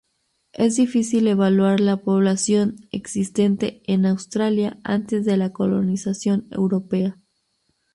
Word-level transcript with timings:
Es 0.53 0.77
difícil 0.77 1.27
evaluar 1.27 1.79
la 1.79 1.95
población 1.97 2.87
existente 2.89 3.83
en 3.85 4.07
Australia 4.07 4.79
antes 4.83 5.25
de 5.25 5.37
la 5.37 5.51
colonización 5.53 6.47
europea. 6.49 7.19